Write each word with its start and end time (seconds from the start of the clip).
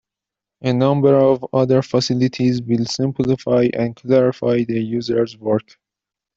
A 0.63 0.73
number 0.73 1.13
of 1.15 1.45
other 1.53 1.83
facilities 1.83 2.59
will 2.63 2.85
simplify 2.85 3.67
and 3.71 3.95
clarify 3.95 4.63
the 4.63 4.79
user's 4.83 5.37
work. 5.37 5.77